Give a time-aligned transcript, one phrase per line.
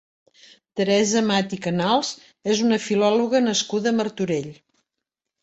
[0.79, 2.09] Teresa Amat i Canals
[2.55, 4.51] és una filòloga nascuda a Martorell.